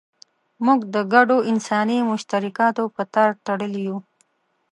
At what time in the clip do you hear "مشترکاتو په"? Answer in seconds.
2.11-3.01